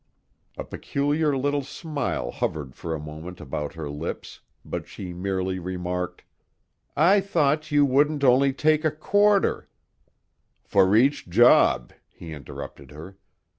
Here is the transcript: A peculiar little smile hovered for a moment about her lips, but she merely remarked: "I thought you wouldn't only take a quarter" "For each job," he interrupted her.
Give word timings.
A 0.57 0.63
peculiar 0.63 1.37
little 1.37 1.61
smile 1.61 2.31
hovered 2.31 2.73
for 2.73 2.95
a 2.95 2.99
moment 2.99 3.39
about 3.39 3.75
her 3.75 3.87
lips, 3.87 4.39
but 4.65 4.87
she 4.87 5.13
merely 5.13 5.59
remarked: 5.59 6.23
"I 6.97 7.21
thought 7.21 7.69
you 7.71 7.85
wouldn't 7.85 8.23
only 8.23 8.51
take 8.51 8.83
a 8.83 8.89
quarter" 8.89 9.69
"For 10.73 10.95
each 10.95 11.29
job," 11.29 11.93
he 12.09 12.33
interrupted 12.33 12.89
her. 12.89 13.17